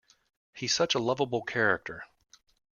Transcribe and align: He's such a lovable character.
He's 0.55 0.73
such 0.73 0.95
a 0.95 0.97
lovable 0.97 1.43
character. 1.43 2.05